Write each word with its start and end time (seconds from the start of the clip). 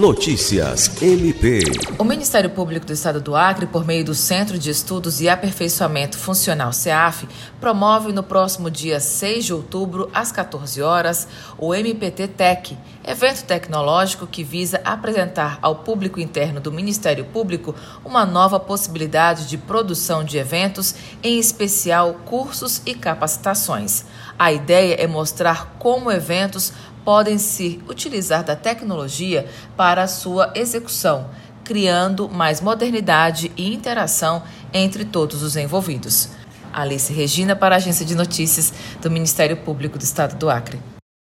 Notícias 0.00 0.90
MP. 1.02 1.60
O 1.98 2.04
Ministério 2.04 2.48
Público 2.48 2.86
do 2.86 2.92
Estado 2.94 3.20
do 3.20 3.36
Acre, 3.36 3.66
por 3.66 3.84
meio 3.84 4.02
do 4.02 4.14
Centro 4.14 4.58
de 4.58 4.70
Estudos 4.70 5.20
e 5.20 5.28
Aperfeiçoamento 5.28 6.16
Funcional 6.16 6.72
CEAF, 6.72 7.28
promove 7.60 8.10
no 8.10 8.22
próximo 8.22 8.70
dia 8.70 8.98
6 8.98 9.44
de 9.44 9.52
outubro, 9.52 10.08
às 10.14 10.32
14 10.32 10.80
horas, 10.80 11.28
o 11.58 11.74
MPT 11.74 12.28
Tech, 12.28 12.78
evento 13.06 13.44
tecnológico 13.44 14.26
que 14.26 14.42
visa 14.42 14.80
apresentar 14.86 15.58
ao 15.60 15.76
público 15.76 16.18
interno 16.18 16.60
do 16.60 16.72
Ministério 16.72 17.26
Público 17.26 17.74
uma 18.02 18.24
nova 18.24 18.58
possibilidade 18.58 19.46
de 19.46 19.58
produção 19.58 20.24
de 20.24 20.38
eventos, 20.38 20.94
em 21.22 21.38
especial 21.38 22.14
cursos 22.24 22.80
e 22.86 22.94
capacitações. 22.94 24.06
A 24.38 24.50
ideia 24.50 24.94
é 24.94 25.06
mostrar 25.06 25.76
como 25.78 26.10
eventos 26.10 26.72
podem 27.10 27.38
se 27.38 27.80
utilizar 27.88 28.44
da 28.44 28.54
tecnologia 28.54 29.44
para 29.76 30.04
a 30.04 30.06
sua 30.06 30.52
execução, 30.54 31.28
criando 31.64 32.28
mais 32.28 32.60
modernidade 32.60 33.50
e 33.56 33.74
interação 33.74 34.44
entre 34.72 35.04
todos 35.04 35.42
os 35.42 35.56
envolvidos. 35.56 36.28
Alice 36.72 37.12
Regina 37.12 37.56
para 37.56 37.74
a 37.74 37.78
Agência 37.78 38.06
de 38.06 38.14
Notícias 38.14 38.72
do 39.02 39.10
Ministério 39.10 39.56
Público 39.56 39.98
do 39.98 40.04
Estado 40.04 40.38
do 40.38 40.48
Acre. 40.48 40.78